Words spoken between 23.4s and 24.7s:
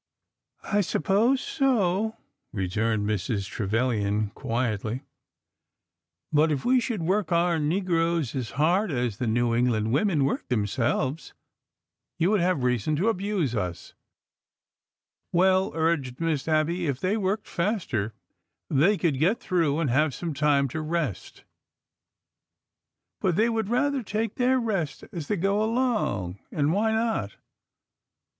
would rather take their